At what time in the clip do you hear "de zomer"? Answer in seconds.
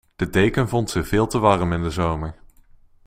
1.83-2.35